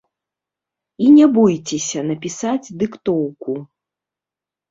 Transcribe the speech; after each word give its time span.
І 1.07 1.09
не 1.17 1.25
бойцеся 1.35 2.01
напісаць 2.09 2.73
дыктоўку. 2.79 3.51